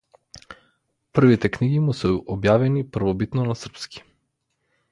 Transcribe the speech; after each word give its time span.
Првите 1.19 1.51
книги 1.57 1.83
му 1.89 1.95
се 1.99 2.11
објавени 2.37 2.83
првобитно 2.97 3.47
на 3.51 3.61
српски. 3.61 4.03